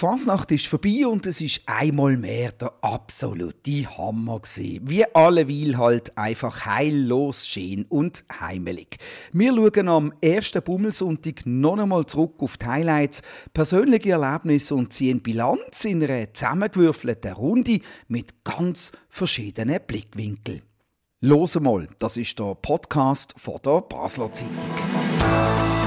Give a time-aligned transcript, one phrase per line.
[0.00, 4.88] die Fasnacht ist vorbei und es ist einmal mehr der absolute Hammer gewesen.
[4.88, 8.96] Wie alleweil halt einfach heillos schön und heimelig.
[9.34, 13.20] Wir schauen am ersten Bummelsonntag noch einmal zurück auf die Highlights,
[13.52, 20.62] persönliche Erlebnisse und ziehen Bilanz in einer zusammengewürfelten Runde mit ganz verschiedenen Blickwinkeln.
[21.20, 25.79] Los mal, das ist der Podcast von der Basler Zeitung.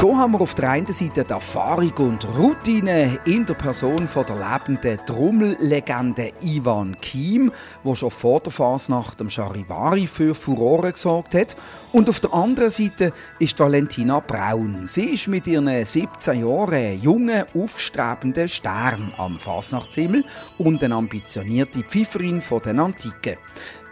[0.00, 4.24] Hier haben wir auf der einen Seite die Erfahrung und Routine in der Person von
[4.24, 7.50] der lebenden Trommellegende Ivan Kiem,
[7.82, 11.56] wo schon vor der Fasnacht am Charivari für Furore gesorgt hat.
[11.90, 14.86] Und auf der anderen Seite ist Valentina Braun.
[14.86, 20.24] Sie ist mit ihren 17 Jahren junge, aufstrebende Stern am Fasnachtshimmel
[20.58, 23.36] und eine ambitionierte Pfifferin von den Antiken.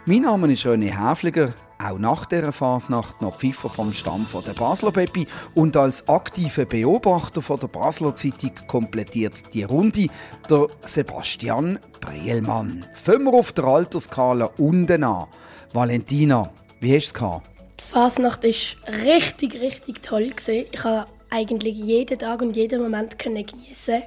[0.05, 4.53] Mein Name ist René Häfliger auch nach dieser Fasnacht noch Pfiffer vom Stamm von der
[4.53, 10.07] Basler Peppi und als aktiver Beobachter von der Basler Zeitung komplettiert die Runde
[10.49, 12.85] der Sebastian Brielmann.
[12.95, 15.27] Fangen wir auf der Alterskala unten an.
[15.73, 17.41] Valentina, wie hast du es?
[17.79, 20.31] Die Fasnacht war richtig, richtig toll.
[20.47, 24.03] Ich konnte eigentlich jeden Tag und jeden Moment geniessen.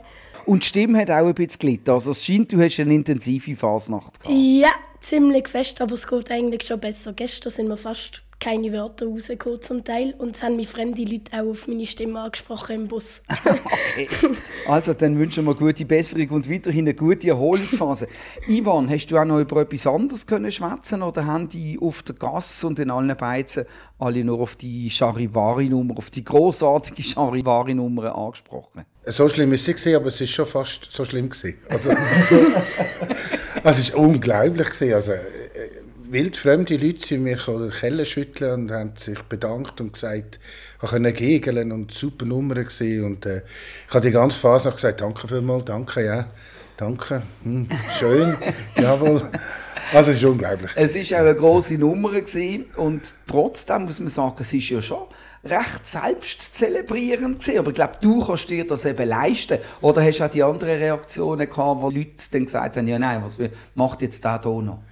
[0.51, 1.91] Und die Stimme hat auch ein bisschen gelitten.
[1.91, 4.35] Also es scheint, du hast eine intensive Fasnacht gehabt.
[4.37, 7.13] Ja, ziemlich fest, aber es geht eigentlich schon besser.
[7.13, 11.31] Gestern sind wir fast keine Wörter rausgekommen zum Teil und es haben mich fremde Leute
[11.33, 13.21] auch auf meine Stimme angesprochen im Bus.
[13.45, 14.09] okay.
[14.67, 18.09] Also dann wünschen wir gute Besserung und weiterhin eine gute Erholungsphase.
[18.49, 22.15] Ivan, hast du auch noch über etwas anderes können schwätzen oder haben die auf der
[22.15, 23.67] Gasse und in allen Beizen
[23.99, 28.87] alle nur auf die Charivari-Nummer, auf die großartige Charivari-Nummer angesprochen?
[29.05, 31.59] So schlimm ist es aber es ist schon fast so schlimm gewesen.
[31.69, 31.91] Also,
[33.65, 34.95] es war unglaublich gewesen.
[34.95, 35.13] Also,
[36.11, 40.41] wildfremde Leute sind mir den Keller schütteln und haben sich bedankt und gesagt,
[40.83, 43.43] ich konnte gegeln und super Nummern gesehen und äh,
[43.89, 46.29] ich habe die ganze Phase noch gesagt, danke vielmals, danke, ja,
[46.77, 48.37] danke, hm, schön,
[48.77, 49.23] jawohl.
[49.93, 50.71] Also es ist unglaublich.
[50.77, 54.81] Es war auch eine grosse Nummer gewesen und trotzdem muss man sagen, es ist ja
[54.81, 55.05] schon
[55.45, 57.59] recht selbst zelebrierend gewesen.
[57.59, 59.59] Aber ich glaube, du kannst dir das eben leisten.
[59.81, 63.23] Oder hast du auch die anderen Reaktionen gehabt, wo Leute dann gesagt haben, ja nein,
[63.25, 63.39] was
[63.75, 64.83] macht jetzt hier noch?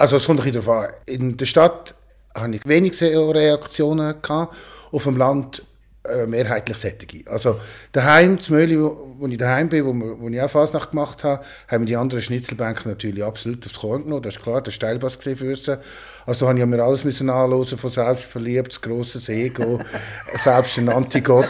[0.00, 0.92] Also es kommt ein darauf an.
[1.04, 1.94] In der Stadt
[2.34, 4.56] hatte ich wenig Reaktionen gehabt.
[4.92, 5.62] Auf dem Land
[6.04, 7.30] äh, mehrheitlich sättige.
[7.30, 7.60] Also
[7.92, 11.44] daheim, zum Möli, wo, wo ich daheim bin, wo, wo ich auch Fasnacht gemacht habe,
[11.68, 14.22] haben die anderen Schnitzelbänke natürlich absolut aufs Korn genommen.
[14.22, 15.68] Das ist klar, der Steilpass für uns.
[15.68, 19.78] Also da habe ich mir alles müssen anhören, von selbstverliebt, das grosse Ego,
[20.34, 21.48] selbst ein Antigott,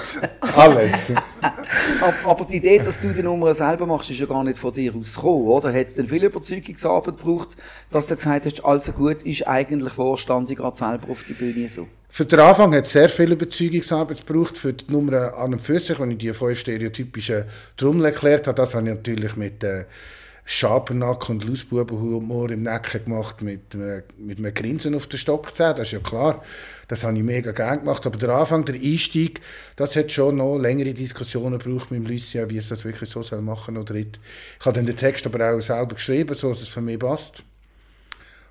[0.57, 1.13] alles.
[2.25, 4.95] aber, die Idee, dass du die Nummer selber machst, ist ja gar nicht von dir
[4.95, 5.73] aus gekommen, oder?
[5.73, 7.51] Hat es denn viel Überzeugungsarbeit gebraucht,
[7.91, 11.87] dass du gesagt hast, also gut, ist eigentlich Vorstand, gerade selber auf die Bühne so?
[12.13, 14.59] Für den Anfang hat es sehr viel Überzeugungsarbeit gebraucht.
[14.59, 17.45] Für die Nummer an und für sich, wenn ich die fünf stereotypischen
[17.77, 19.85] Trommel erklärt habe, das habe ich natürlich mit äh,
[20.45, 25.87] Schabernack und Lausbubenhumor im Nacken gemacht, mit, äh, mit einem Grinsen auf der Stockzähne, das
[25.87, 26.43] ist ja klar.
[26.89, 28.05] Das habe ich mega gerne gemacht.
[28.05, 29.41] Aber der Anfang, der Einstieg,
[29.77, 33.43] das hat schon noch längere Diskussionen gebraucht mit Lucia, wie es das wirklich so soll
[33.43, 34.19] machen oder nicht.
[34.59, 37.45] Ich habe dann den Text aber auch selber geschrieben, so dass es für mich passt.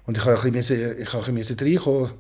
[0.06, 2.12] Und ich habe ein bisschen, ich habe ein bisschen reinkommen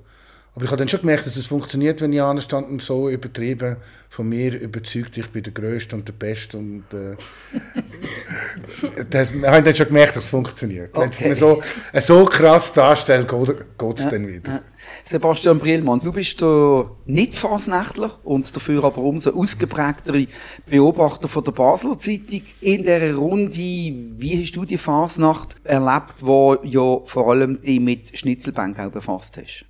[0.56, 3.78] aber ich habe dann schon gemerkt, dass es funktioniert, wenn ich anstand und so übertrieben
[4.10, 6.58] von mir überzeugt, ich bin der Größte und der Beste.
[6.58, 7.16] Und, äh,
[9.10, 10.98] das, ich habe dann schon gemerkt, dass es funktioniert.
[10.98, 11.26] Okay.
[11.26, 11.62] Wenn es so,
[11.94, 14.52] so krass darstellt, geht es ja, dann wieder.
[14.52, 14.62] Ja.
[15.06, 20.28] Sebastian Brielmann, du bist der Nicht-Fasnächtler und dafür aber umso ausgeprägtere
[20.66, 22.42] Beobachter von der Basler Zeitung.
[22.62, 28.18] In dieser Runde, wie hast du die Fasnacht erlebt, wo ja vor allem dich mit
[28.18, 29.69] Schnitzelbank auch befasst hast?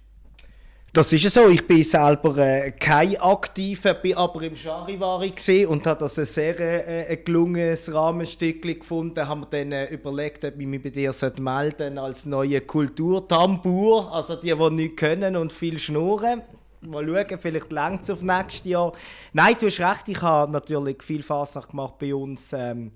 [0.91, 1.47] Das ist so.
[1.49, 6.59] Ich bin selber äh, kein Aktiver, bin aber im Charivari und habe das ein sehr
[6.59, 9.27] äh, gelungenes Rahmenstück gefunden.
[9.27, 14.35] Haben wir dann äh, überlegt, ob ich mich bei dir melden als neue Kulturtambur, also
[14.35, 16.41] die, die nichts können und viel schnurren.
[16.81, 18.91] Mal schauen, vielleicht längt es auf nächstes Jahr.
[19.33, 22.51] Nein, du hast recht, ich habe natürlich viel Fasnacht gemacht bei uns.
[22.53, 22.93] Ähm,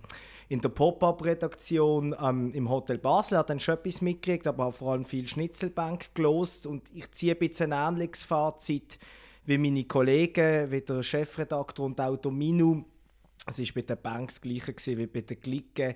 [0.50, 5.06] in der Pop-Up-Redaktion ähm, im Hotel Basel, hat dann schon etwas mitgekriegt, aber vor allem
[5.06, 9.00] viel Schnitzelbank gelost und ich ziehe ein bisschen ein ähnliches Fazit
[9.46, 12.84] wie meine Kollegen, wie der Chefredakteur und auch der Minu.
[13.46, 15.96] Es war bei den Banks das gleiche wie bei den Glicken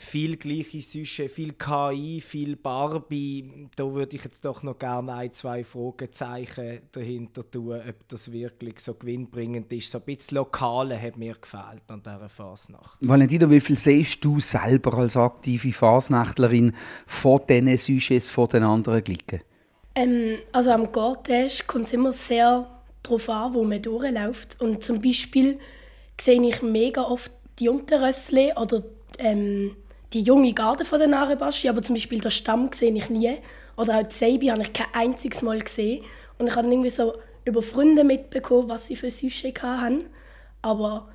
[0.00, 3.68] viel gleiche Süsche, viel KI, viel Barbie.
[3.74, 8.78] Da würde ich jetzt doch noch gerne ein, zwei Fragezeichen dahinter tun, ob das wirklich
[8.78, 9.90] so gewinnbringend ist.
[9.90, 12.96] So ein bisschen Lokale hat mir gefällt an dieser Fasnacht.
[13.00, 16.72] Valentina, wie viel siehst du selber als aktive Fasnächtlerin
[17.06, 19.40] von diesen Sujets von den anderen Glicken?
[19.96, 22.68] Ähm, also am Gortisch kommt es immer sehr
[23.02, 24.60] darauf an, wo man durchläuft.
[24.60, 25.58] Und zum Beispiel
[26.20, 28.84] sehe ich mega oft die Unterrössli oder
[29.18, 29.72] ähm,
[30.12, 33.36] die junge Garde von der Narebaschi, aber zum Beispiel der Stamm sehe ich nie.
[33.76, 36.04] Oder auch die Seibi habe ich kein einziges Mal gesehen.
[36.38, 37.14] Und ich habe irgendwie so
[37.44, 40.06] über Freunde mitbekommen, was sie für Süsche hatten.
[40.62, 41.08] Aber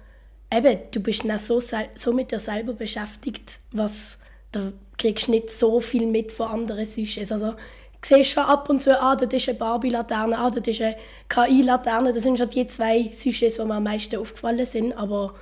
[0.54, 1.62] eben, du bist dann so,
[1.96, 4.18] so mit dir selber beschäftigt, was
[4.52, 7.32] da kriegst du nicht so viel mit von anderen Süsches.
[7.32, 7.56] Also, du
[8.04, 10.96] siehst schon ab und zu, ah, das ist eine Barbie-Laterne, ah, das ist eine
[11.28, 12.14] KI-Laterne.
[12.14, 14.94] Das sind schon die zwei Süsches, die mir am meisten aufgefallen sind.
[14.94, 15.34] Aber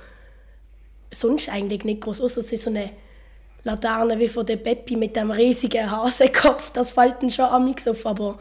[1.12, 2.20] sonst eigentlich nicht groß.
[2.22, 2.90] Außer es ist so eine
[3.64, 6.70] Laterne wie von der Peppi mit dem riesigen Hasenkopf.
[6.72, 8.04] Das fällt dann schon an mich auf.
[8.06, 8.38] Aber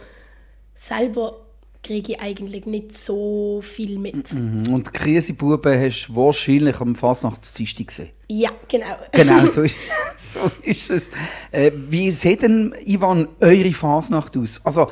[0.73, 1.37] selber
[1.83, 4.33] kriege ich eigentlich nicht so viel mit.
[4.33, 4.73] Mhm.
[4.73, 8.09] Und Krisebuben hast du wahrscheinlich am Fasnachtsdienstag gesehen?
[8.27, 8.97] Ja, genau.
[9.11, 9.75] Genau, so ist,
[10.17, 11.09] so ist es.
[11.51, 14.61] Äh, wie sieht denn, Ivan, eure Fasnacht aus?
[14.63, 14.89] Also,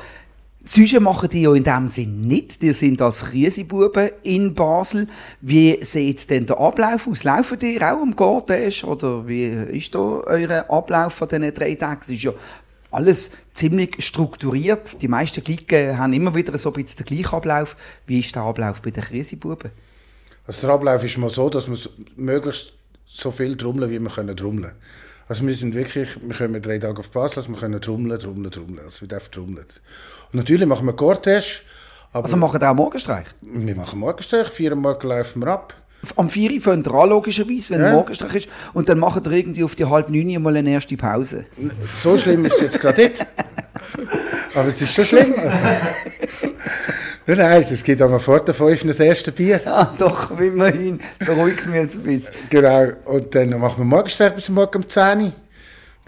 [0.65, 2.61] Süsche machen die ja in dem Sinn nicht.
[2.61, 5.07] Die sind als Krisebuben in Basel.
[5.41, 7.23] Wie sieht denn der Ablauf aus?
[7.23, 8.71] Laufen die auch am Garten?
[8.83, 12.01] Oder wie ist da euer Ablauf von diesen drei Tagen?
[12.01, 12.33] Es ist ja
[12.91, 15.01] alles ziemlich strukturiert.
[15.01, 17.77] Die meisten Klicken haben immer wieder so ein bisschen den gleichen Ablauf.
[18.05, 19.71] Wie ist der Ablauf bei den Krisebuben?
[20.45, 21.77] Also der Ablauf ist mal so, dass wir
[22.15, 22.73] möglichst
[23.05, 24.73] so viel trommeln, wie wir können trommeln.
[25.27, 28.49] Also wir sind wirklich, wir kommen drei Tage auf Basel, also wir können trommeln, trommeln,
[28.49, 28.79] trommeln.
[28.83, 29.65] Also wir dürfen trommeln.
[30.31, 31.61] Und natürlich machen wir Cortège.
[32.13, 33.25] also machen wir auch Morgenstreich?
[33.41, 35.73] Wir machen Morgenstreich, viermal laufen wir ab.
[36.15, 37.91] Am 4 Uhr fängt ihr an, logischerweise, wenn ja.
[37.91, 38.49] Morgenstreich ist.
[38.73, 41.45] Und dann machen ihr irgendwie auf die halb neun mal eine erste Pause.
[41.95, 43.25] So schlimm ist es jetzt gerade nicht.
[44.53, 45.33] Aber es ist schon schlimm.
[45.37, 45.57] Also.
[47.27, 49.61] Nein, es geht aber vor der 5 das erste Bier.
[49.65, 50.99] Ah, doch, immerhin.
[51.19, 52.33] Beruhigt mich jetzt ein bisschen.
[52.49, 52.87] Genau.
[53.05, 55.33] Und dann machen wir Morgenstreich bis morgen um 10 Uhr.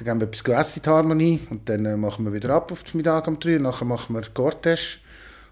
[0.03, 1.39] Dann gehen wir etwas essen in die Harmonie.
[1.51, 3.59] Und dann äh, machen wir wieder ab auf den Mittag um 3 Uhr.
[3.59, 4.97] Nachher machen wir Cortège.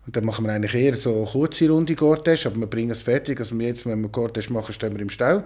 [0.07, 3.03] Und dann machen wir eigentlich eher so eine kurze Runde Cortège, aber wir bringen es
[3.03, 3.39] fertig.
[3.39, 5.43] Also jetzt, wenn wir Cortège machen, stehen wir im Stau.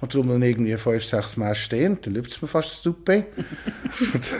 [0.00, 3.26] Und dann irgendwie fünf, sechs Mal stehen, dann lübt es mir fast das Duppe.
[4.14, 4.34] und,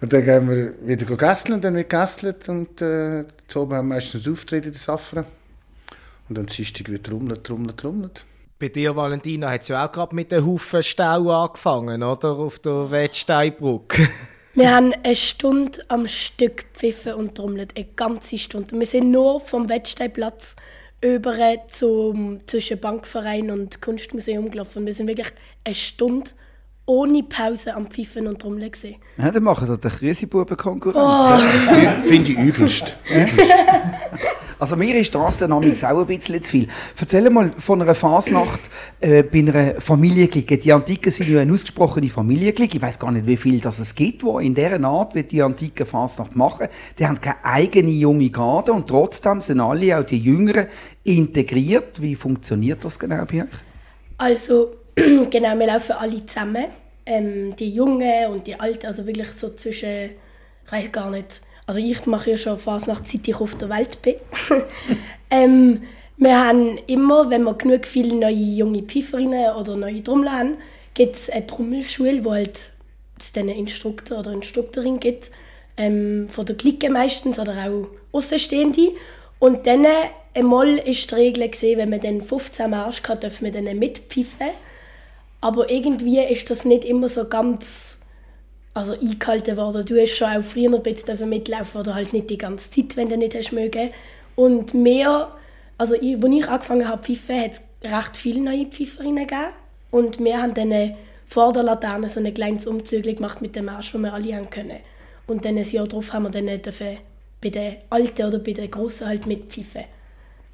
[0.00, 3.24] und, dann gehen wir wieder gasseln, dann wird gasselt und äh,
[3.54, 5.24] oben haben wir meistens Auftritt in der Safra.
[6.28, 8.24] Und dann Dienstag wird trommelt, trommelt, trommelt.
[8.60, 12.32] Bei dir, Valentina, hat es ja auch gerade mit einem Haufen Stau angefangen, oder?
[12.32, 14.06] Auf der Wettsteinbrücke.
[14.54, 17.74] Wir haben eine Stunde am Stück gepfiffen und trommelt.
[17.74, 18.78] Eine ganze Stunde.
[18.78, 20.56] Wir sind nur vom Wettsteinplatz
[21.00, 21.34] über
[21.70, 24.84] zum, zwischen Bankverein und Kunstmuseum gelaufen.
[24.84, 25.32] Wir sind wirklich
[25.64, 26.32] eine Stunde
[26.90, 28.96] ohne Pause am Pfiffen und Trommeln gesehen.
[29.16, 31.40] Ja, dann machen wir den Krisebuben Konkurrenz.
[31.40, 32.02] Oh.
[32.02, 32.96] Finde ich übelst.
[33.08, 33.38] übelst.
[34.58, 35.70] Also mir ist das dann auch ein
[36.06, 36.68] bisschen zu viel.
[37.00, 38.60] Erzähl mal von einer Fasnacht
[39.00, 40.58] äh, bei einer Familienklicke.
[40.58, 42.76] Die Antiken sind ja eine ausgesprochene Familienklicke.
[42.76, 45.40] Ich weiß gar nicht, wie viel das es gibt, wo in dieser Art, wie die
[45.40, 46.68] Antiken Fasnacht machen.
[46.98, 50.66] Die haben keine eigene junge Garde und trotzdem sind alle, auch die Jüngeren,
[51.04, 52.02] integriert.
[52.02, 53.48] Wie funktioniert das genau bei euch?
[54.18, 56.66] Also, genau, wir laufen alle zusammen.
[57.10, 60.10] Ähm, die Jungen und die Alten, also wirklich so zwischen,
[60.64, 63.68] ich weiß gar nicht, also ich mache ja schon fast nach seit ich auf der
[63.68, 64.14] Welt bin.
[65.30, 65.82] ähm,
[66.16, 70.56] wir haben immer, wenn wir genug viele neue junge Pfeiferinnen oder neue Trommler haben,
[70.94, 72.72] gibt es eine Trommelschule, wo halt
[73.18, 75.30] es dann einen Instruktor oder Instruktorin gibt,
[75.76, 78.92] ähm, von der Clique meistens oder auch Außenstehende.
[79.38, 79.86] Und dann
[80.34, 84.50] einmal ist die Regel gesehen, wenn man dann 15 Marsch hat, dürfen wir dann mitpfeifen.
[85.40, 87.98] Aber irgendwie ist das nicht immer so ganz
[88.74, 89.84] also eingehalten worden.
[89.84, 93.08] Du hast schon auch früher ein bisschen mitlaufen oder halt nicht die ganze Zeit, wenn
[93.08, 93.90] du nicht hast mögen.
[94.36, 95.34] Und mehr,
[95.78, 99.52] also als ich angefangen habe zu pfeifen, hat es recht viele neue Pfeiferinnen gegeben.
[99.90, 100.94] Und wir haben dann
[101.26, 104.50] vor der Laterne so ein kleines Umzug gemacht mit dem Marsch, den wir alle haben
[104.50, 104.78] können.
[105.26, 106.46] Und dann ein Jahr darauf haben wir dann
[107.40, 109.84] bei den Alten oder bei den Grossen halt mitpfeifen.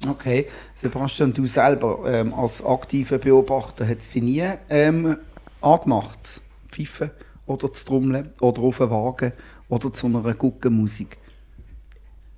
[0.05, 5.17] Okay, Sebastian, du selber ähm, als aktiver Beobachter hast sie nie ähm,
[5.61, 7.09] angemacht, pfeifen?
[7.47, 9.33] oder zu trommeln oder auf einen Wagen
[9.69, 11.17] oder zu einer guten Musik?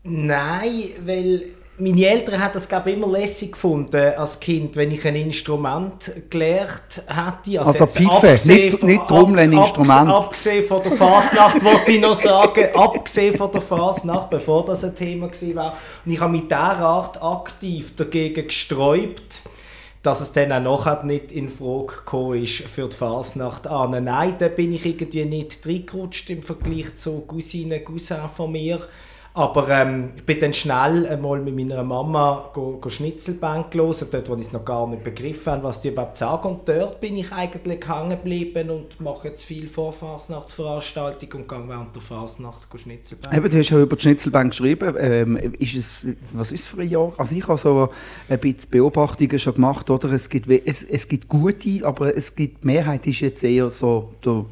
[0.03, 1.49] Nein, weil
[1.79, 6.11] meine Eltern haben das glaube ich, immer lässig gefunden als Kind, wenn ich ein Instrument
[6.29, 7.61] gelernt hätte.
[7.61, 10.09] Also, also Pfeife, nicht, nicht Trommeln, ein Instrument.
[10.09, 14.95] Abgesehen von der Fasnacht, wollte ich noch sagen, abgesehen von der Fasnacht, bevor das ein
[14.95, 15.73] Thema war.
[16.05, 19.41] Und ich habe mich derart aktiv dagegen gesträubt,
[20.03, 24.03] dass es dann auch nachher nicht in Frage gekommen ist für die Fasnacht an.
[24.03, 28.79] Nein, da bin ich irgendwie nicht reingerutscht im Vergleich zu Cousinen, Cousin von mir.
[29.33, 34.27] Aber ähm, ich bin dann schnell einmal mit meiner Mama go, go Schnitzelbank los, dort
[34.27, 36.47] wo ich es noch gar nicht begriffen habe, was die überhaupt sagen.
[36.49, 41.95] Und dort bin ich eigentlich hängen geblieben und mache jetzt viel Vorfasnachtsveranstaltungen und gehe während
[41.95, 43.35] der Fasnacht Schnitzelbank.
[43.35, 44.95] Eben, du hast ja über die Schnitzelbank geschrieben.
[44.99, 47.13] Ähm, ist es, was ist es für ein Jahr?
[47.17, 47.89] Also ich habe so
[48.29, 50.11] ein bisschen Beobachtungen schon gemacht, oder?
[50.11, 54.13] Es gibt, es, es gibt gute, aber es gibt, die Mehrheit ist jetzt eher so
[54.25, 54.45] der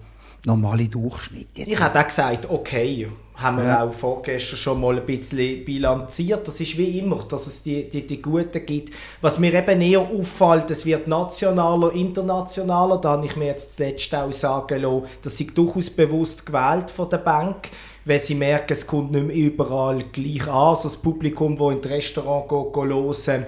[0.45, 1.49] normale Durchschnitt.
[1.55, 1.67] Jetzt.
[1.67, 3.07] Ich habe auch gesagt, okay,
[3.37, 3.83] haben wir ja.
[3.83, 6.47] auch vorgestern schon mal ein bisschen bilanziert.
[6.47, 8.93] Das ist wie immer, dass es die, die, die Guten gibt.
[9.21, 12.97] Was mir eben eher auffällt, es wird nationaler, internationaler.
[12.97, 17.09] Da habe ich mir jetzt zuletzt auch sagen lassen, dass sie durchaus bewusst gewählt von
[17.11, 17.69] der Bank,
[18.05, 20.69] weil sie merken, es kommt nicht mehr überall gleich an.
[20.69, 23.45] Also das Publikum, das in das Restaurant geht, geht hören,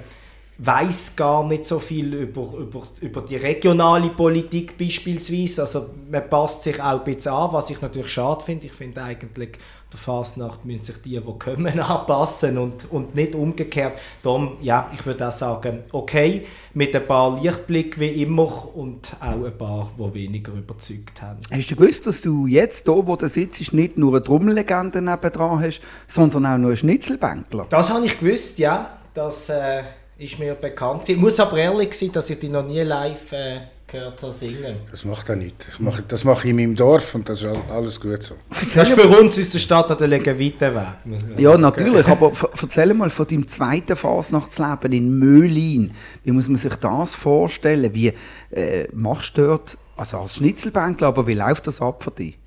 [0.60, 5.62] weiß gar nicht so viel über, über, über die regionale Politik beispielsweise.
[5.62, 8.66] Also man passt sich auch ein bisschen an, was ich natürlich schade finde.
[8.66, 9.58] Ich finde eigentlich,
[9.92, 13.94] der Fasnacht müssen sich die, die kommen, anpassen und, und nicht umgekehrt.
[14.22, 19.44] Darum, ja, ich würde auch sagen, okay, mit ein paar Lichtblicken wie immer und auch
[19.44, 21.40] ein paar, die weniger überzeugt haben.
[21.52, 25.62] Hast du gewusst, dass du jetzt, hier, wo du sitzt, nicht nur eine Trommellegende nebenan
[25.62, 27.66] hast, sondern auch noch einen Schnitzelbänkler?
[27.70, 28.98] Das habe ich gewusst, ja.
[29.14, 29.50] Das...
[29.50, 29.84] Äh,
[30.20, 31.08] ist mir bekannt.
[31.08, 34.78] Ich muss aber ehrlich sein, dass ich die noch nie live äh, gehört habe singen.
[34.92, 35.68] Das macht er nicht.
[35.74, 38.36] Ich mache, das mache ich in meinem Dorf und das ist alles gut so.
[38.50, 41.40] Das ist für uns aus der Stadt natürlich ein weiter Weg.
[41.40, 42.08] Ja, natürlich.
[42.08, 42.32] Aber
[42.62, 45.92] erzähl mal von deinem zweiten Fasnachtsleben in Möhlin.
[46.24, 47.94] Wie muss man sich das vorstellen?
[47.94, 48.14] Wie
[48.52, 52.38] äh, machst du dort, also als Schnitzelbänkler, aber wie läuft das ab für dich?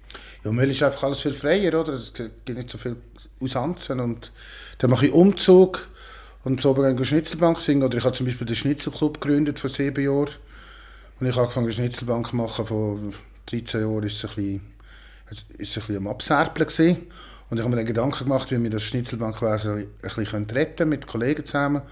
[0.45, 1.93] Ja, Möhl ist einfach alles viel freier, oder?
[1.93, 2.97] Es gibt nicht so viel
[3.41, 4.33] Ausanzen und
[4.79, 5.89] dann mache ich Umzug
[6.45, 7.83] und so eine Schnitzelbank singen.
[7.83, 10.31] Oder ich habe zum Beispiel den Schnitzelclub gegründet vor sieben Jahren.
[11.23, 12.67] Und ich habe angefangen, eine Schnitzelbank zu machen.
[12.67, 12.99] Vor
[13.47, 14.61] 13 Jahren ist es ein bisschen,
[15.57, 16.97] ist ein bisschen am Abserpeln gewesen.
[17.49, 21.07] Und ich habe mir dann Gedanken gemacht, wie wir das Schnitzelbankwesen ein bisschen retten mit
[21.07, 21.83] Kollegen zusammen.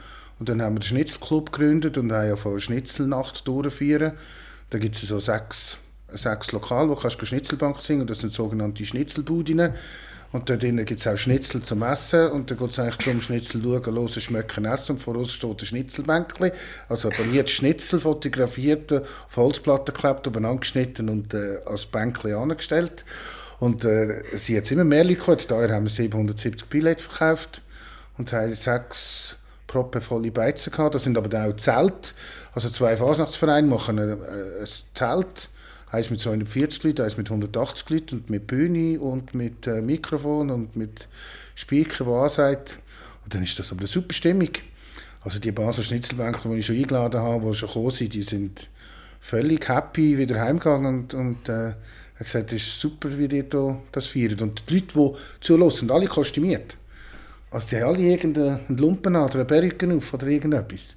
[0.40, 4.14] Und dann haben wir den Schnitzelclub gegründet und haben ja von Schnitzelnacht durchführen.
[4.70, 8.10] Da gibt es so sechs, sechs Lokale, wo du Schnitzelbank singen kannst.
[8.10, 9.74] Das sind sogenannte Schnitzelbudinnen.
[10.32, 12.30] Und da drinnen gibt es auch Schnitzel zum Essen.
[12.30, 14.92] Und da geht es eigentlich darum, Schnitzel schauen, hören, schmecken, essen.
[14.92, 16.52] Und vor uns steht ein Schnitzelbänkchen.
[16.88, 23.04] Also poliert Schnitzel fotografiert, auf Holzplatten geklebt, übereinander geschnitten und äh, als Bänkchen angestellt.
[23.58, 25.38] Und äh, sie hat immer mehr Leute gekommen.
[25.48, 27.60] Daher haben wir 770 Billette verkauft
[28.16, 30.94] und haben sechs proppenvolle Beizen gehabt.
[30.94, 32.14] Das sind aber auch Zelt.
[32.54, 35.50] Also zwei Fasnachtsvereine machen ein, äh, ein Zelt
[35.90, 40.50] Eins mit 240 Leuten, eins mit 180 Leuten und mit Bühne und mit äh, Mikrofon
[40.50, 41.08] und mit
[41.56, 42.80] Speaker, der ansagt.
[43.24, 44.50] Und dann ist das aber eine super Stimmung.
[45.22, 48.70] Also die Basel Schnitzelbänke, die ich schon eingeladen habe, die schon gekommen sind, die sind
[49.20, 51.74] völlig happy wieder heimgegangen und, und äh,
[52.20, 53.44] hat gesagt, es ist super, wie die
[53.92, 54.40] das feiern.
[54.40, 56.76] Und die Leute, die zulassen, sind alle kostümiert.
[57.50, 60.96] Also die haben alle irgendeinen Lumpen an oder eine Perücke auf oder irgendetwas.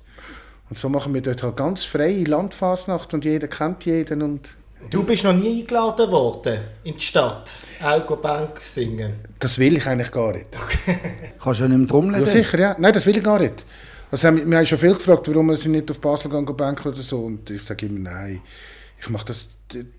[0.70, 4.50] Und so machen wir dort halt ganz freie Landfasnacht und jeder kennt jeden und
[4.90, 9.14] Du bist noch nie eingeladen worden in die Stadt, auch Bank singen?
[9.40, 10.48] Das will ich eigentlich gar nicht.
[10.56, 10.98] Okay.
[11.44, 12.20] Kannst du nicht im Trommeln?
[12.20, 12.76] Ja, sicher, ja.
[12.78, 13.66] Nein, das will ich gar nicht.
[14.12, 17.20] Also, wir haben schon viel gefragt, warum wir nicht auf Basel gehen, Bank oder so.
[17.20, 18.42] Und ich sage immer, nein,
[19.00, 19.50] ich mache das...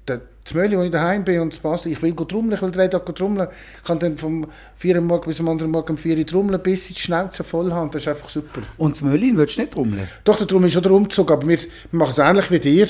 [0.06, 2.86] Das Möli, wo ich daheim bin und in Basel, ich will trommeln, ich will drei
[2.86, 3.48] Tage trommeln.
[3.78, 6.62] Ich kann dann vom 4 Uhr morgen bis am anderen Morgen um 4 Uhr trommeln,
[6.62, 7.90] bis ich die Schnauze voll habe.
[7.90, 8.60] Das ist einfach super.
[8.76, 10.06] Und das Möli willst du nicht trommeln?
[10.22, 12.88] Doch, der Trommel ist schon der Umzug, aber wir, wir machen es ähnlich wie dir.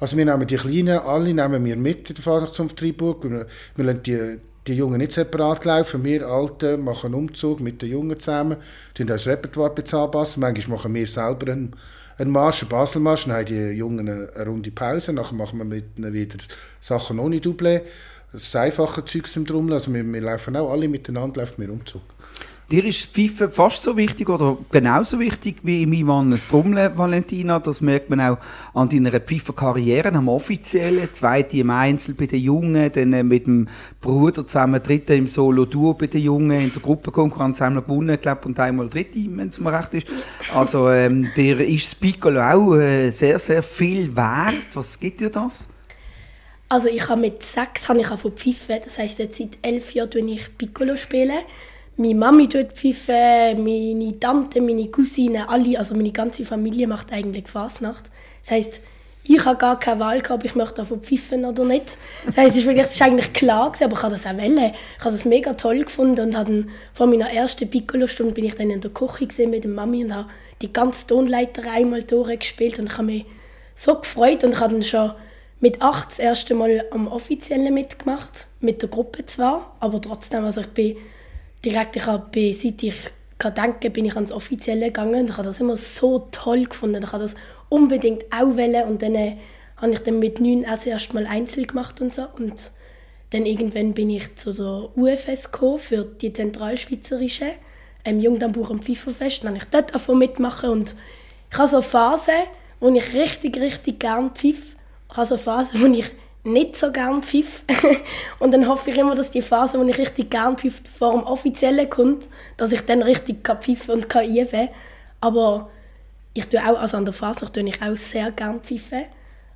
[0.00, 3.22] Also wir nehmen die Kleinen, alle nehmen wir mit in der Fasnachtszunft Freiburg.
[3.22, 6.02] Wir, wir lassen die, die Jungen nicht separat laufen.
[6.02, 8.56] Wir Alten machen einen Umzug mit den Jungen zusammen,
[8.96, 10.40] die das Repertoire anpassen.
[10.40, 11.76] Manchmal machen wir selber einen,
[12.16, 15.66] einen Marsch, einen Baselmarsch, dann haben die Jungen eine, eine Runde Pause, nachher machen wir
[15.66, 16.38] mit ihnen wieder
[16.80, 17.82] Sachen ohne Double.
[18.32, 22.02] Das einfache Zeugs im Trommel, also wir, wir laufen auch alle miteinander, laufen wir Umzug.
[22.70, 27.58] Dir ist FIFA fast so wichtig oder genauso wichtig wie im Ivan Strumle, Valentina.
[27.58, 28.38] Das merkt man auch
[28.74, 33.66] an deiner FIFA-Karriere, am offiziellen, zweite im Einzel bei den Jungen, dann äh, mit dem
[34.00, 38.60] Bruder zusammen, dritte im Solo-Duo bei den Jungen, in der Gruppenkonkurrenz einmal gewonnen, glaube und
[38.60, 40.06] einmal dritte, wenn es mir recht ist.
[40.54, 44.62] Also ähm, dir ist das Piccolo auch äh, sehr, sehr viel wert.
[44.74, 45.66] Was gibt dir das?
[46.68, 50.12] Also ich habe mit sechs habe ich von pfiffen, das heisst jetzt seit elf Jahren
[50.12, 51.40] spiele ich Piccolo spielen
[51.96, 57.48] meine Mami tut pfeifen, meine Tante, meine Cousine, alle, also meine ganze Familie macht eigentlich
[57.48, 58.10] Fasnacht.
[58.42, 58.80] Das heisst,
[59.24, 61.96] ich habe gar keine Wahl gehabt, ob ich möchte davon pfeifen oder nicht.
[62.26, 64.72] Das heisst, es ist, eigentlich klar gewesen, aber ich habe das auch wollen.
[64.98, 68.70] Ich habe das mega toll gefunden und habe vor meiner ersten Piccolo-Stunde bin ich dann
[68.70, 70.30] in der Küche mit der Mami und habe
[70.62, 73.26] die ganze Tonleiter einmal durchgespielt und ich habe mich
[73.74, 75.12] so gefreut und ich habe dann schon
[75.60, 80.62] mit acht das erste Mal am Offiziellen mitgemacht, mit der Gruppe zwar, aber trotzdem, also
[80.62, 80.96] ich bin
[81.64, 82.94] direkt, ich habe, seit ich
[83.38, 85.26] kann denken, bin ich ans Offizielle gegangen.
[85.28, 87.02] Ich habe das immer so toll gefunden.
[87.02, 87.34] Ich habe das
[87.68, 88.88] unbedingt auch wollen.
[88.88, 89.36] Und dann äh,
[89.78, 92.26] habe ich dann mit neun erst erst mal Einzel gemacht und so.
[92.36, 92.70] Und
[93.30, 95.48] dann irgendwann bin ich zu der UFS
[95.78, 97.52] für die Zentralschweizerische
[98.04, 99.42] ähm, Jungdambuch und Pfeiferfest.
[99.42, 100.94] Dann habe ich dort davon mitmachen und
[101.50, 102.32] ich habe so eine Phase,
[102.78, 104.76] wo ich richtig, richtig gerne pfiff.
[105.10, 106.06] Ich habe so eine Phase, wo ich
[106.42, 107.62] nicht so gerne pfiff.
[108.38, 111.24] und dann hoffe ich immer, dass die Phase, wo ich richtig gerne pfiff, vor dem
[111.24, 114.68] Offiziellen kommt, dass ich dann richtig kann pfiffen und kann üben
[115.20, 115.70] Aber
[116.32, 119.04] ich tue auch, also an der Phase tue ich auch sehr gerne pfiffen.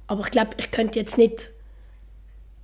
[0.07, 1.51] Aber ich glaube, ich könnte jetzt nicht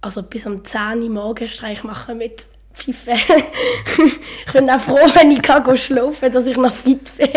[0.01, 3.11] also bis um 10 Uhr Morgenstreich machen mit Pfeife.
[4.47, 7.29] ich bin auch froh, wenn ich kann schlafen dass ich noch fit bin.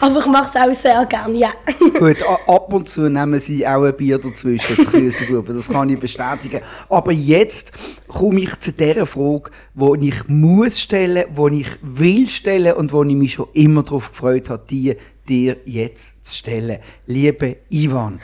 [0.00, 1.50] Aber ich mache es auch sehr gerne, ja.
[1.98, 6.60] Gut, ab und zu nehmen sie auch ein Bier dazwischen, die das kann ich bestätigen.
[6.88, 7.72] Aber jetzt
[8.08, 13.02] komme ich zu der Frage, die ich muss stellen, die ich will stellen und wo
[13.02, 14.96] ich mich schon immer darauf gefreut habe, die
[15.28, 16.78] dir jetzt zu stellen.
[17.06, 18.20] Liebe Ivan,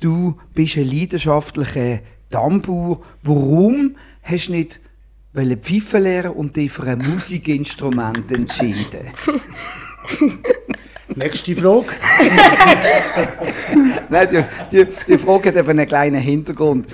[0.00, 2.00] du bist ein leidenschaftlicher
[2.30, 3.00] Dammbauer.
[3.22, 4.80] Warum hast du nicht
[5.34, 9.10] Pfeifen lernen und dich für ein Musikinstrument entschieden?
[11.14, 11.88] Nächste Frage.
[14.08, 16.86] Nein, die, die, die Frage hat eben einen kleinen Hintergrund.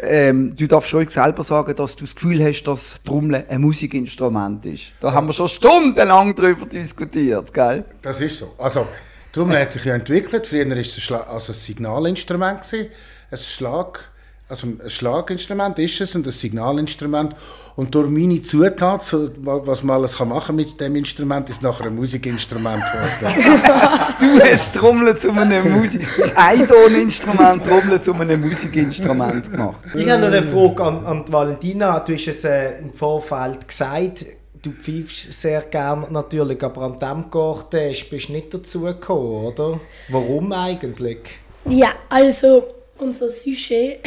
[0.00, 4.66] Ähm, du darfst ruhig selber sagen, dass du das Gefühl hast, dass Trommeln ein Musikinstrument
[4.66, 4.92] ist.
[5.00, 7.84] Da haben wir schon stundenlang darüber diskutiert, gell?
[8.02, 8.54] Das ist so.
[8.58, 8.86] Also,
[9.32, 10.46] Trommeln hat sich ja entwickelt.
[10.46, 12.60] Früher war es ein, also ein Signalinstrument,
[13.30, 14.10] ein Schlag
[14.46, 17.34] also ein Schlaginstrument ist es und ein Signalinstrument.
[17.76, 21.86] Und durch meine Zutat, so, was man alles kann machen mit dem Instrument, ist nachher
[21.86, 23.62] ein Musikinstrument geworden.
[24.20, 26.06] du hast Trommeln zu einem Musik,
[27.62, 29.78] Trommeln zu einem Musikinstrument gemacht.
[29.94, 32.00] Ich habe noch eine Frage an, an Valentina.
[32.00, 34.26] Du hast es äh, im Vorfeld gesagt.
[34.62, 39.80] Du pfeifst sehr gerne natürlich, aber an diesem Garten bist du nicht dazu gekommen, oder?
[40.08, 41.18] Warum eigentlich?
[41.66, 42.64] Ja, also
[42.98, 44.00] unser Sujet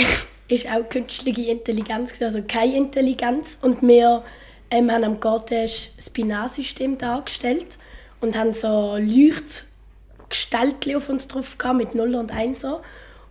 [0.48, 3.58] ist auch künstliche Intelligenz, also keine Intelligenz.
[3.62, 4.24] Und wir
[4.72, 7.78] ähm, haben am Garten das Binarsystem dargestellt
[8.22, 12.60] und haben so Leuchtgestaltchen auf uns drauf gehabt, mit 0 und 1.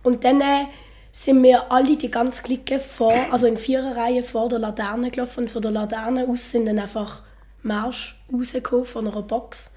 [0.03, 0.65] Und dann äh,
[1.11, 5.41] sind wir alle die ganze Clique vor, also in vierer Reihe vor der Laterne gelaufen
[5.41, 7.23] und von der Laterne aus sind dann einfach
[7.63, 9.71] Marsch rausgekommen von einer Box.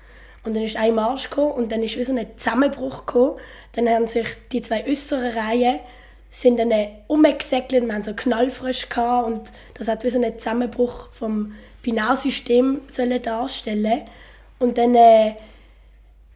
[0.45, 3.39] Und dann ist ein Marsch gekommen und dann ist wie so ein Zusammenbruch gekommen.
[3.73, 5.81] Dann haben sich die zwei äußeren Reihen
[6.31, 6.73] sind dann
[7.09, 9.43] umgesäckelt, wir hatten so knallfrisch gehabt und
[9.75, 12.81] das hat wie so einen Zusammenbruch vom Binarsystem
[13.23, 14.03] darstellen.
[14.59, 15.35] Und dann äh,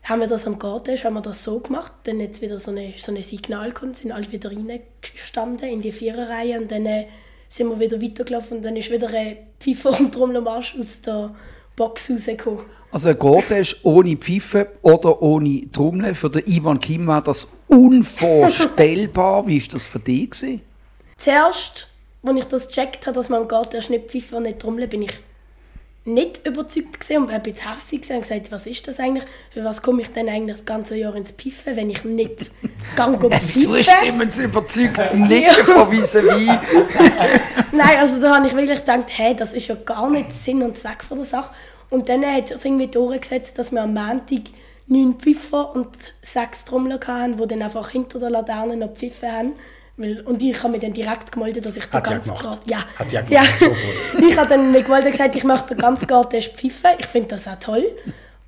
[0.02, 2.92] haben wir das am Garten, haben wir das so gemacht, dann jetzt wieder so eine,
[2.96, 6.60] so eine Signal kommt, sind alle wieder reingestanden in die Viererreihe.
[6.60, 7.06] Und dann äh,
[7.48, 11.34] sind wir wieder weitergelaufen und dann ist wieder ein Pfeifer und Trommelmarsch aus der
[11.76, 12.60] Box rausgekommen.
[12.92, 13.18] Also ein
[13.60, 16.14] ist ohne Pfeife oder ohne Trommel.
[16.14, 19.46] Für den Ivan Kim war das unvorstellbar.
[19.46, 20.30] Wie war das für dich?
[20.30, 20.60] Gewesen?
[21.16, 21.88] Zuerst,
[22.22, 25.02] als ich das gecheckt habe, dass man im Garten nicht Pfeife und nicht Trommel, bin
[25.02, 25.12] ich
[26.06, 29.24] nicht überzeugt gewesen und ein bisschen hässlich und gesagt, was ist das eigentlich?
[29.50, 32.50] Für was komme ich denn eigentlich das ganze Jahr ins Pfeifen, wenn ich nicht
[32.96, 36.46] gang go Zustimmen zu überzeugt zu nicken von vis wie
[37.76, 40.76] Nein, also da habe ich wirklich gedacht, hey, das ist ja gar nicht Sinn und
[40.76, 41.54] Zweck von der Sache.
[41.88, 44.42] Und dann hat es irgendwie durchgesetzt, dass wir am Montag
[44.86, 45.88] neun Pfiffer und
[46.20, 49.52] sechs Trommler hatten, die dann einfach hinter der Laterne noch Pfiffe haben.
[49.96, 52.68] Und ich habe mich dann direkt gemeldet, dass ich den ganzen Garten...
[52.68, 53.68] Ja, Hat ja gemacht, ja.
[53.68, 54.24] sofort.
[54.28, 56.90] ich habe dann mich gemeldet und gesagt, ich möchte den ganzen Garten pfiffen.
[56.98, 57.86] Ich finde das auch toll.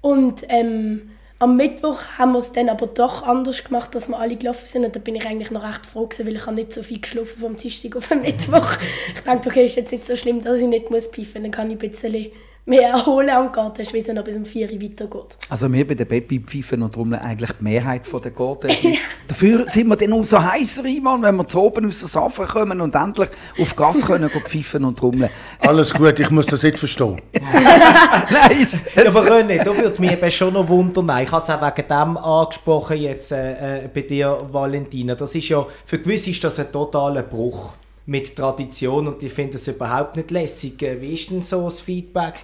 [0.00, 4.36] Und ähm, am Mittwoch haben wir es dann aber doch anders gemacht, dass wir alle
[4.36, 4.84] gelaufen sind.
[4.84, 7.00] Und da bin ich eigentlich noch recht froh gewesen, weil ich habe nicht so viel
[7.00, 8.78] geschlafen vom Dienstag auf den Mittwoch.
[9.14, 11.42] Ich dachte, okay, ist jetzt nicht so schlimm, dass ich nicht muss pfeifen muss.
[11.42, 12.32] Dann kann ich ein bisschen
[12.66, 15.36] mehr erholen am Gartenschwissen, noch bis um 4 Uhr weitergeht.
[15.48, 18.68] Also wir bei den Baby pfeifen und darum eigentlich die Mehrheit der Garten.
[19.28, 22.80] Dafür sind wir dann umso heißer, Iman, wenn wir zu oben aus der Safe kommen
[22.80, 25.30] und endlich auf Gas können pfeifen und trommeln.
[25.60, 27.22] Alles gut, ich muss das jetzt verstehen.
[27.32, 31.08] Nein, aber René, da würde mich eben schon noch wundern.
[31.22, 35.14] Ich habe es auch wegen dem angesprochen jetzt äh, äh, bei dir, Valentina.
[35.14, 37.74] Das ist ja, für gewisse ist das ein totaler Bruch
[38.08, 40.80] mit Tradition und ich finde es überhaupt nicht lässig.
[40.82, 42.34] Äh, wie ist denn so das Feedback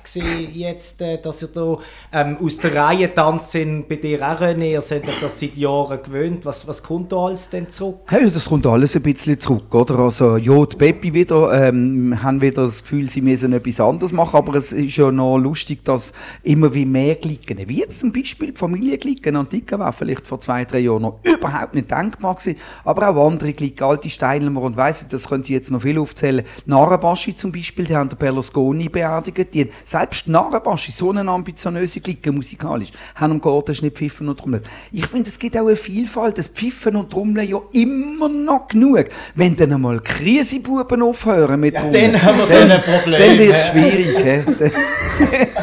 [0.52, 1.78] jetzt, äh, dass ihr da
[2.12, 5.56] ähm, aus der Reihe tanzt sind, bei dir auch René, ihr seid euch das seit
[5.56, 6.44] Jahren gewöhnt.
[6.44, 8.00] Was, was kommt da alles denn zurück?
[8.08, 10.00] Hey, das kommt alles ein bisschen zurück, oder?
[10.00, 14.56] Also ja, Peppi wieder, ähm, haben wieder das Gefühl, sie müssen etwas anderes machen, aber
[14.56, 18.58] es ist ja noch lustig, dass immer wie mehr Glicken, wie jetzt zum Beispiel die
[18.58, 23.28] Familienglicken, Antike war vielleicht vor zwei, drei Jahren noch überhaupt nicht denkbar gewesen, aber auch
[23.28, 26.44] andere Glicken, alte Steinler und weiss das können könnte jetzt noch viel aufzählen.
[26.66, 29.54] Narrenbaschi zum Beispiel, die haben der Berlusconi beerdigt.
[29.54, 34.62] Die, selbst Narrenbaschi, so eine ambitioniöse Clique musikalisch, haben am Gartenschnitt Pfiffen und Trommeln.
[34.90, 36.38] Ich finde, es gibt auch eine Vielfalt.
[36.38, 39.06] Das Pfiffen und Trommeln ja immer noch genug.
[39.34, 43.20] Wenn dann einmal Krisebuben aufhören mit ja, Trommeln, dann haben wir dann, ein Problem.
[43.20, 44.44] Dann wird es schwierig.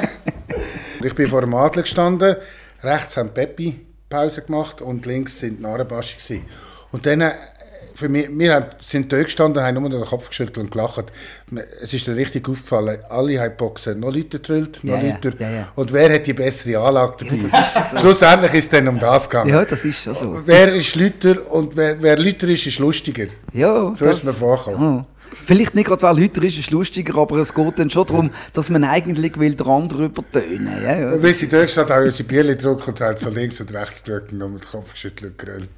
[1.03, 2.35] ich bin vor dem Adler gestanden,
[2.83, 6.43] rechts haben Peppi Pause gemacht und links sind Narrenbaschi
[6.91, 7.31] Und dann
[7.99, 11.11] für mich, wir sind dort gestanden, haben nur den Kopf geschüttelt und gelacht.
[11.81, 15.33] Es ist mir richtig aufgefallen, alle haben Boxen noch Leute gedrillt, noch ja, Leute.
[15.37, 17.83] Ja, ja, Und wer hat die bessere Anlage dabei?
[17.89, 17.97] So.
[17.97, 19.49] Schlussendlich ist es dann um das gegangen.
[19.49, 20.41] Ja, das ist schon so.
[20.45, 23.27] Wer ist Lüter und wer, wer Lüter ist, ist lustiger.
[23.53, 24.99] Ja, so das, ist mir vorgekommen.
[24.99, 25.18] Oh.
[25.45, 28.69] Vielleicht nicht gerade, weil heute ist es lustiger, aber es geht dann schon darum, dass
[28.69, 30.83] man eigentlich will den anderen übertönen will.
[30.83, 31.23] Ja, ja.
[31.23, 34.31] Wie sie dort steht, auch unsere Bierchen drucken und hat so links und rechts gedrückt
[34.31, 35.69] und mit dem Kopf geschüttelt und geröllt.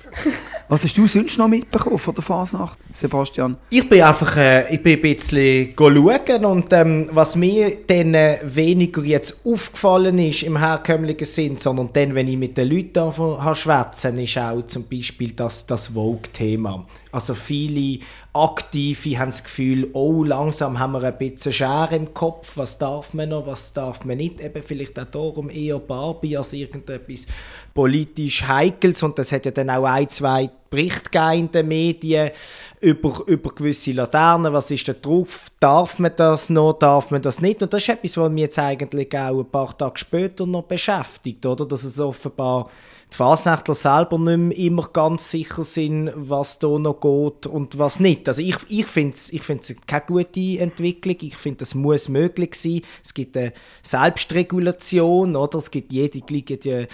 [0.67, 3.57] Was hast du sonst noch mitbekommen von der Fasnacht, Sebastian?
[3.69, 8.39] Ich bin einfach äh, ich bin ein bisschen schauen und ähm, was mir dann äh,
[8.43, 13.11] weniger jetzt aufgefallen ist im herkömmlichen Sinn, sondern dann, wenn ich mit den Leuten
[13.55, 16.85] schwätzen, ist auch zum Beispiel das, das Vogue-Thema.
[17.11, 17.99] Also viele
[18.34, 23.13] Aktive haben das Gefühl, oh, langsam haben wir ein bisschen Schere im Kopf, was darf
[23.13, 24.39] man noch, was darf man nicht.
[24.39, 27.28] Eben vielleicht auch darum eher Barbie als irgendetwas
[27.73, 29.03] politisch Heikels.
[29.03, 32.31] Und das hat ja dann auch ein, zwei Berichte in den Medien
[32.79, 34.53] über, über gewisse Laternen.
[34.53, 35.47] Was ist da drauf?
[35.60, 36.79] Darf man das noch?
[36.79, 37.62] Darf man das nicht?
[37.62, 41.45] Und das ist etwas, was mich jetzt eigentlich auch ein paar Tage später noch beschäftigt,
[41.45, 41.65] oder?
[41.65, 42.69] Dass es offenbar
[43.12, 47.99] die Fasnächtler selber nicht mehr immer ganz sicher sind, was da noch geht und was
[47.99, 48.27] nicht.
[48.29, 49.41] Also ich, ich finde es ich
[49.86, 51.17] keine gute Entwicklung.
[51.19, 52.81] Ich finde, es muss möglich sein.
[53.03, 53.51] Es gibt eine
[53.84, 55.60] Selbstregulation, oder?
[55.60, 56.88] Es gibt jede gibt eine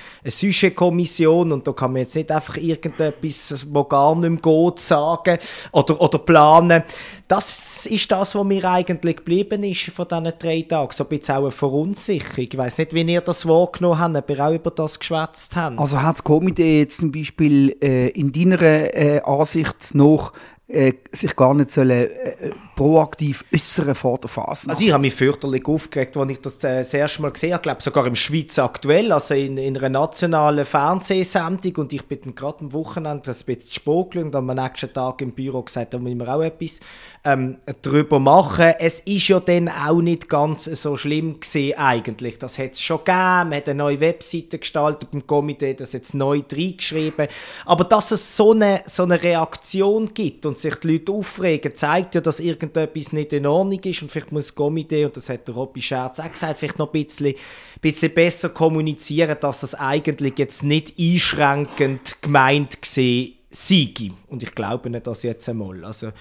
[0.67, 5.38] Sujet-Kommission und da kann man jetzt nicht einfach irgendetwas, was gar nicht mehr geht, sagen
[5.71, 6.84] oder, oder planen.
[7.27, 10.91] Das ist das, was mir eigentlich geblieben ist von diesen drei Tagen.
[10.91, 12.47] So ein bisschen auch eine Verunsicherung.
[12.49, 15.80] Ich weiß nicht, wie ihr das wahrgenommen habt, ihr auch über das geschwätzt habt.
[15.80, 20.32] Also hat das Komitee jetzt zum Beispiel äh, in deiner äh, Ansicht noch
[20.69, 24.69] äh, sich gar nicht sollen, äh, proaktiv äußern vor der Phase.
[24.69, 27.63] Also ich habe mich fürchterlich aufgeregt, als ich das äh, das erste Mal gesehen habe,
[27.63, 32.36] glaube sogar im Schweiz aktuell, also in, in einer nationalen Fernsehsendung und ich bin dann
[32.36, 36.36] gerade am Wochenende ein bisschen und am nächsten Tag im Büro gesagt, da müssen wir
[36.36, 36.82] auch etwas
[37.23, 38.73] ähm, darüber machen.
[38.80, 42.38] Es ist ja dann auch nicht ganz so schlimm gesehen eigentlich.
[42.38, 46.13] Das hat es schon gegeben, man hat eine neue Webseite gestaltet beim Komitee, das jetzt
[46.13, 47.27] neu reingeschrieben.
[47.65, 52.15] Aber dass es so eine, so eine Reaktion gibt und sich die Leute aufregen, zeigt
[52.15, 55.55] ja, dass irgendetwas nicht in Ordnung ist und vielleicht muss Komitee, und das hat der
[55.55, 57.35] Robby Scherz auch gesagt, vielleicht noch ein bisschen,
[57.81, 64.13] bisschen besser kommunizieren, dass das eigentlich jetzt nicht einschränkend gemeint war siege.
[64.27, 65.83] Und ich glaube nicht das jetzt einmal.
[65.83, 66.11] Also,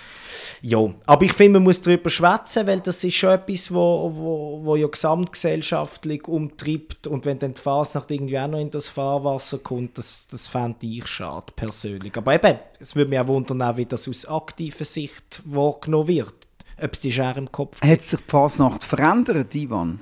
[0.62, 0.78] ja.
[1.04, 4.76] Aber ich finde, man muss darüber schwätzen, weil das ist schon etwas, wo, wo, wo
[4.76, 7.06] ja gesamtgesellschaftlich umtreibt.
[7.06, 10.86] Und wenn dann die Fasnacht irgendwie auch noch in das Fahrwasser kommt, das, das fände
[10.86, 12.16] ich schade, persönlich.
[12.16, 16.34] Aber eben, es würde mich auch wundern, wie das aus aktiver Sicht wahrgenommen wird.
[16.80, 17.92] Ob es die Schere im Kopf gibt.
[17.92, 20.00] Hat sich die Fasnacht verändert, Ivan?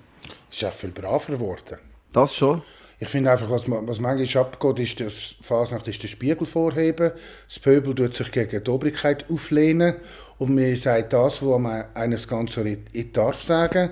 [0.50, 1.78] Es ist auch viel braver geworden.
[2.12, 2.62] Das schon?
[3.04, 7.12] Ich finde einfach, was, was manchmal abgeht, ist, dass Fasnacht ist der Spiegel vorheben.
[7.46, 9.96] Das Pöbel tut sich gegen die Obrigkeit auflehnen
[10.38, 13.90] und man sagt das, was man eines Ganzen nicht darf sagen.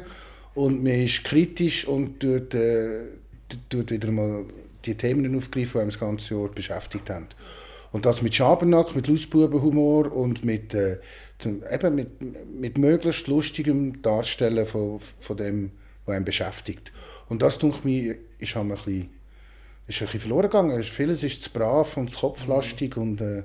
[0.55, 3.03] Und man ist kritisch und tut, äh,
[3.69, 4.47] tut wieder mal
[4.87, 7.27] die Themen aufgreifen, die einem das ganze Jahr beschäftigt haben.
[7.93, 11.01] Und das mit Schabernack, mit Lausbubenhumor und mit, äh,
[11.45, 12.13] eben mit,
[12.51, 15.73] mit möglichst lustigem Darstellen von, von dem,
[16.07, 16.93] was einen beschäftigt.
[17.29, 19.11] Und das, denke ich, ist halt ein bisschen,
[19.87, 20.83] ist ein bisschen verloren gegangen.
[20.83, 23.45] Vieles ist zu brav und zu kopflastig und äh,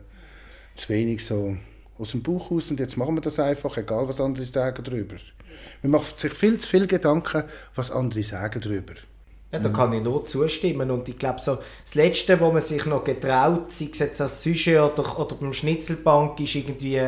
[0.76, 1.58] zu wenig so
[1.98, 2.70] aus dem Bauch raus.
[2.72, 5.16] Und jetzt machen wir das einfach, egal was andere sagen darüber.
[5.82, 7.44] Man macht sich viel zu viel Gedanken,
[7.76, 8.94] was andere sagen darüber.
[9.52, 10.92] Ja, da kann ich nur zustimmen.
[10.92, 14.44] Und ich glaube, so das Letzte, wo man sich noch getraut, sei es jetzt als
[14.44, 17.00] Sujet oder, oder beim Schnitzelbank, ist irgendwie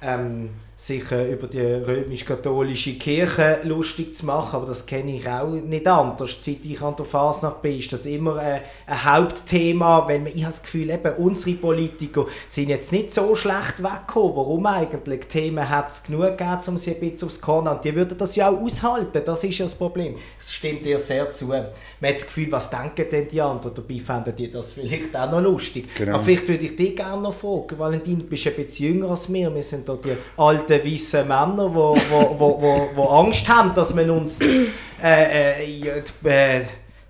[0.00, 0.50] ähm,
[0.84, 5.88] sich äh, über die römisch-katholische Kirche lustig zu machen, aber das kenne ich auch nicht
[5.88, 6.36] anders.
[6.42, 10.42] Seit ich an der Fasnacht bin, ist das immer äh, ein Hauptthema, wenn man, ich
[10.42, 14.36] habe das Gefühl, eben, unsere Politiker sind jetzt nicht so schlecht weggekommen.
[14.36, 15.20] Warum eigentlich?
[15.20, 18.18] Die Themen hat es genug gegeben, um sie ein bisschen aufs Korn und die würden
[18.18, 20.16] das ja auch aushalten, das ist ja das Problem.
[20.38, 21.46] Das stimmt dir sehr zu.
[21.46, 23.74] Man hat das Gefühl, was denken denn die anderen?
[23.74, 25.88] Dabei fänden die das vielleicht auch noch lustig.
[25.96, 26.16] Genau.
[26.16, 29.32] Aber vielleicht würde ich dich gerne noch fragen, Valentin, du bist ein bisschen jünger als
[29.32, 33.04] wir, wir sind da die alten alten weißen Männer, die wo, wo, wo, wo, wo
[33.04, 34.66] Angst haben, dass man uns äh,
[35.02, 36.64] äh, äh,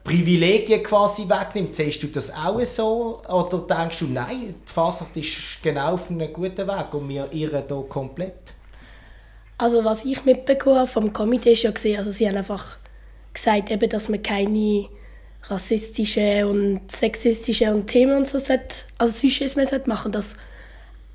[0.04, 1.70] Privilegien quasi wegnimmt.
[1.70, 3.22] Siehst du das auch so?
[3.26, 7.64] Oder denkst du, nein, die Fasnacht ist genau auf einem guten Weg und wir irren
[7.66, 8.54] hier komplett?
[9.56, 12.76] Also was ich mitbekommen habe vom Komitee ist ja gesehen, also sie haben einfach
[13.32, 14.88] gesagt, eben, dass man keine
[15.44, 20.12] rassistische und sexistische und Themen und so sollte, also Sujets sollte machen.
[20.12, 20.36] Das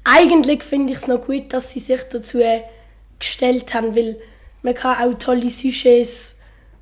[0.10, 2.40] eigentlich finde ich es noch gut, dass sie sich dazu
[3.20, 4.18] gestellt haben, weil
[4.62, 6.36] man kann auch tolle Sujets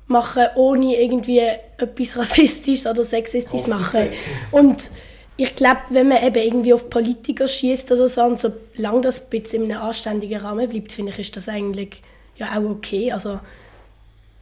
[0.06, 4.08] machen, ohne irgendwie etwas rassistisch oder sexistisch zu machen.
[4.50, 4.90] Und
[5.36, 9.30] ich glaube, wenn man eben irgendwie auf Politiker schießt oder so, und solange das ein
[9.30, 12.02] bisschen in einem anständigen Rahmen bleibt, finde ich, ist das eigentlich
[12.36, 13.12] ja auch okay.
[13.12, 13.38] Also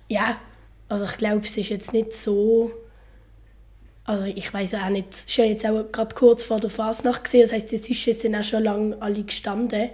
[0.08, 0.36] ja,
[0.88, 2.70] also ich glaube, es ist jetzt nicht so
[4.06, 7.24] also ich weiß auch nicht, es ist ja jetzt auch gerade kurz vor der Fasnacht
[7.24, 9.90] gesehen, das heißt die Sujets sind auch schon lange alle gestanden.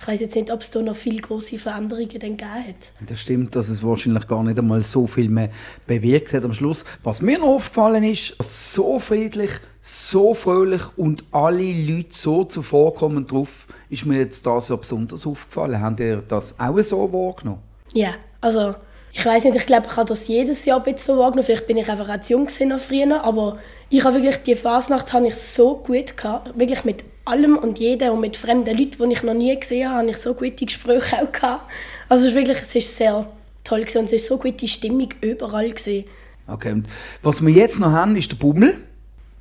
[0.00, 2.74] Ich weiß jetzt nicht, ob es da noch viele große Veränderungen dann gegeben hat.
[3.08, 5.48] Das stimmt, dass es wahrscheinlich gar nicht einmal so viel mehr
[5.86, 6.84] bewirkt hat am Schluss.
[7.04, 9.50] Was mir noch aufgefallen ist, so friedlich,
[9.80, 15.80] so fröhlich und alle Leute so zuvorkommend drauf, ist mir jetzt da so besonders aufgefallen.
[15.80, 17.62] Habt ihr das auch so wahrgenommen?
[17.94, 18.74] Ja, also
[19.16, 21.46] ich weiß nicht, ich glaube, ich habe das jedes Jahr ein bisschen so wahrgenommen.
[21.46, 25.12] Vielleicht bin ich einfach auch zu jung noch früher, aber ich habe wirklich, die Fasnacht
[25.12, 26.58] habe ich so gut gehabt.
[26.58, 29.98] Wirklich mit allem und jedem und mit fremden Leuten, die ich noch nie gesehen habe,
[29.98, 31.62] habe ich so gute Gespräche auch gehabt.
[32.08, 33.26] Also es ist wirklich, es ist sehr
[33.62, 36.04] toll gewesen und es ist so gute Stimmung überall gewesen.
[36.48, 36.88] Okay, und
[37.22, 38.76] was wir jetzt noch haben, ist der Bummel.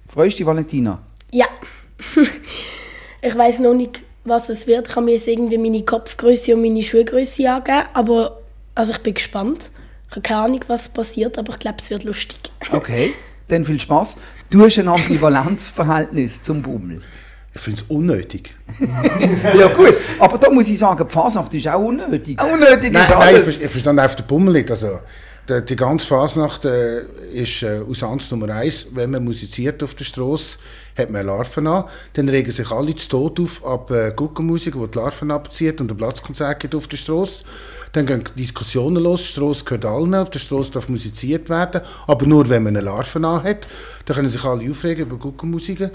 [0.07, 1.01] Freust du dich, Valentina?
[1.31, 1.47] Ja.
[3.23, 4.88] ich weiß noch nicht, was es wird.
[4.88, 8.42] Ich habe mir jetzt irgendwie meine Kopfgröße und meine Schuhgröße angeben, aber
[8.75, 9.69] also ich bin gespannt.
[10.09, 12.39] Ich habe keine Ahnung, was passiert, aber ich glaube, es wird lustig.
[12.71, 13.13] Okay,
[13.47, 14.17] dann viel Spaß.
[14.49, 17.01] Du hast ein Ambivalenzverhältnis zum Bummel.
[17.55, 18.55] Ich finde es unnötig.
[19.57, 22.41] ja gut, aber da muss ich sagen, die Fasnacht ist auch unnötig.
[22.41, 24.71] Unnötig nein, ist nein, ich, ich verstehe einfach den Bummel nicht.
[24.71, 24.99] Also,
[25.47, 27.01] die, die ganze Fasnacht äh,
[27.33, 30.57] ist äh, aus Angst Nummer eins, wenn man musiziert auf der Straße,
[30.97, 31.83] hat man Larven an.
[32.13, 35.91] Dann regen sich alle zu Tod auf ab äh, Guckenmusik, die die Larven abzieht und
[35.91, 37.43] ein Platzkonzert geht auf der Straße.
[37.93, 42.25] Dann gehen Diskussionen los, die Straße gehört allen, auf der Straße darf musiziert werden, aber
[42.25, 43.67] nur, wenn man eine Larven an hat.
[44.06, 45.91] Dann können sich alle aufregen über Guckenmusik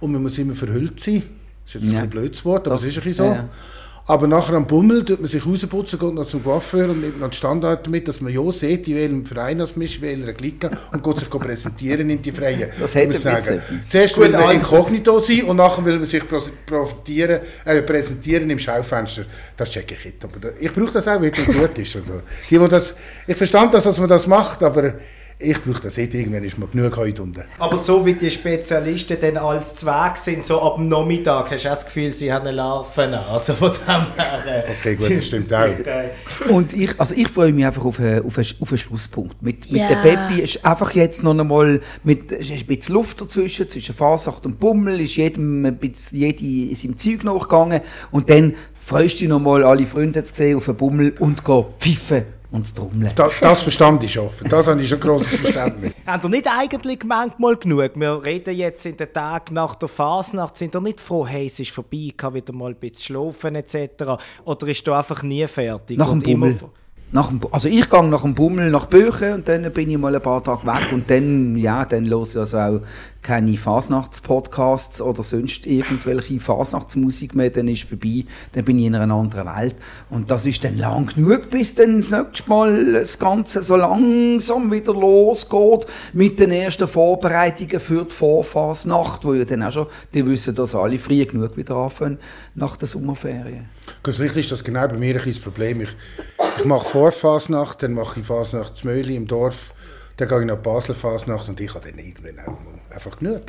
[0.00, 1.22] und man muss immer verhüllt sein.
[1.64, 2.00] Das ist jetzt ja.
[2.00, 3.32] ein blödes Wort, aber es ist ein bisschen so.
[3.32, 3.48] Ja.
[4.06, 7.28] Aber nachher am Bummel tut man sich rausputzen, geht noch zum Coiffeur und nimmt noch
[7.28, 10.70] den Standard mit, dass man ja sieht, in welchem Verein das ist, in welcher Clique
[10.92, 12.68] und geht sich präsentieren in die Freien.
[12.80, 13.62] Das hätte sagen.
[13.88, 16.24] Zuerst will man inkognito sein und nachher will man sich
[16.66, 19.24] profitieren, äh, präsentieren im Schaufenster.
[19.56, 20.24] Das checke ich nicht.
[20.24, 21.94] Aber ich brauche das auch, weil es gut ist.
[21.94, 22.94] Also, die, die das,
[23.26, 24.94] ich verstand das, dass man das macht, aber
[25.38, 27.44] ich brauche das nicht, irgendwann ist mir genug heute unten.
[27.58, 31.68] Aber so wie die Spezialisten dann als Zweig sind, so ab dem Nachmittag, hast du
[31.68, 34.42] das Gefühl, sie haben eine Larven Also von dem her...
[34.46, 36.50] Äh, okay, gut, das stimmt auch.
[36.50, 39.42] Und ich, also ich freue mich einfach auf einen, auf einen, auf einen Schlusspunkt.
[39.42, 39.88] Mit, mit ja.
[39.88, 44.46] der Peppi ist einfach jetzt noch einmal, mit, ist ein bisschen Luft dazwischen, zwischen Fasacht
[44.46, 49.28] und Bummel, ist jedem ein bisschen, jede seinem Zeug nachgegangen und dann freust du dich
[49.28, 53.10] noch mal, alle Freunde zu sehen auf den Bummel und gehen pfiffen und das Trommeln.
[53.14, 54.12] Das, das verstand ich.
[54.12, 55.94] Für das habe ich schon großes Verständnis.
[56.06, 57.92] Habt ihr nicht eigentlich manchmal genug?
[57.94, 60.56] Wir reden jetzt in den Tagen nach der Fasnacht.
[60.56, 63.54] Sind ihr nicht froh, hey, es ist vorbei, ich kann wieder mal ein bisschen schlafen
[63.54, 63.78] etc.?
[64.44, 65.98] Oder ist du einfach nie fertig?
[65.98, 66.58] Nach dem Bummel.
[67.10, 70.14] Nach dem, also ich gehe nach dem Bummel nach Büchen und dann bin ich mal
[70.14, 72.80] ein paar Tage weg und dann, ja, dann höre ich also auch
[73.22, 79.14] keine Fasnachtspodcasts oder sonst irgendwelche Fasnachtsmusik mehr, dann ist vorbei, dann bin ich in einer
[79.14, 79.76] anderen Welt.
[80.10, 84.72] Und das ist dann lang genug, bis dann das nächste Mal das Ganze so langsam
[84.72, 90.26] wieder losgeht mit den ersten Vorbereitungen für die Vorfasnacht, wo ja dann auch schon, die
[90.26, 92.18] wissen, dass alle früh genug wieder anfangen
[92.56, 93.68] nach der Sommerferien.
[94.02, 95.80] Ganz richtig ist das genau bei mir ein das Problem.
[95.82, 95.90] Ich,
[96.58, 99.74] ich mache Vorfasnacht, dann mache ich Fasnacht Zmöli im Dorf,
[100.16, 103.42] dann gehe ich nach Basel Fasnacht und ich habe dann irgendwann auch einfach genug.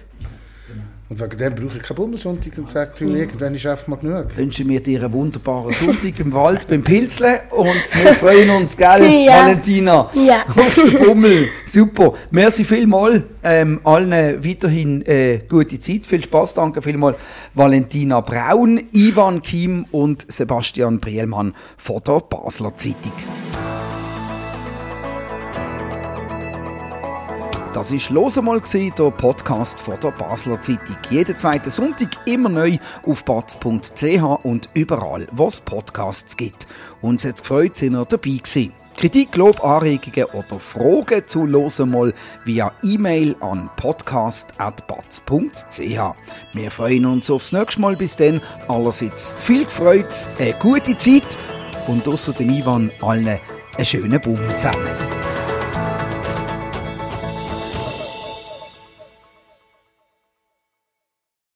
[1.09, 4.35] Und wegen dem brauche ich keinen Bundessonntag und sage, irgendwann ist einfach mal genug.
[4.35, 9.25] Wünschen wir dir einen wunderbaren Sonntag im Wald beim Pilzeln und wir freuen uns, gell,
[9.25, 9.43] ja.
[9.43, 10.09] Valentina?
[10.13, 10.43] Ja.
[10.47, 11.49] Auf den Bummel.
[11.67, 12.13] Super.
[12.31, 13.21] Merci vielmals.
[13.43, 14.11] Ähm, allen
[14.43, 16.07] weiterhin äh, gute Zeit.
[16.07, 16.55] Viel Spaß.
[16.55, 17.17] Danke vielmals,
[17.53, 23.13] Valentina Braun, Ivan Kim und Sebastian Brielmann von der Basler Zeitung.
[27.73, 30.95] Das ist «Los einmal» der Podcast von der Basler Zeitung.
[31.09, 36.67] Jeden zweiten Sonntag immer neu auf batz.ch und überall, wo es Podcasts gibt.
[37.01, 38.73] Uns hat es gefreut, sind ihr dabei gewesen.
[38.95, 42.13] Kritik, Lob, Anregungen oder Fragen zu «Los einmal»
[42.45, 46.15] via E-Mail an podcast.batz.ch.
[46.53, 47.95] Wir freuen uns aufs nächste Mal.
[47.95, 51.39] Bis dann allerseits viel gefreut, eine gute Zeit
[51.87, 53.39] und außer dem Ivan allen
[53.77, 55.22] einen schönen Baum zusammen.